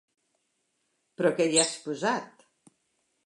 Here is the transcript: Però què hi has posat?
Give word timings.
Però 1.19 1.31
què 1.41 1.47
hi 1.51 1.61
has 1.65 1.75
posat? 1.83 2.47